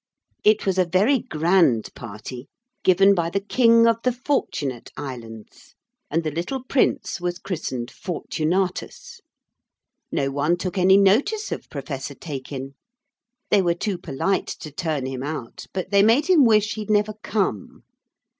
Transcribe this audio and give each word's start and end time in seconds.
It 0.43 0.65
was 0.65 0.79
a 0.79 0.85
very 0.89 1.19
grand 1.19 1.93
party 1.93 2.47
given 2.83 3.13
by 3.13 3.29
the 3.29 3.39
King 3.39 3.85
of 3.85 3.97
the 4.03 4.11
Fortunate 4.11 4.89
Islands, 4.97 5.75
and 6.09 6.23
the 6.23 6.31
little 6.31 6.63
prince 6.63 7.21
was 7.21 7.37
christened 7.37 7.91
Fortunatus. 7.91 9.21
No 10.11 10.31
one 10.31 10.57
took 10.57 10.79
any 10.79 10.97
notice 10.97 11.51
of 11.51 11.69
Professor 11.69 12.15
Taykin. 12.15 12.73
They 13.51 13.61
were 13.61 13.75
too 13.75 13.99
polite 13.99 14.47
to 14.47 14.71
turn 14.71 15.05
him 15.05 15.21
out, 15.21 15.67
but 15.71 15.91
they 15.91 16.01
made 16.01 16.27
him 16.31 16.45
wish 16.45 16.73
he'd 16.73 16.89
never 16.89 17.13
come. 17.21 17.83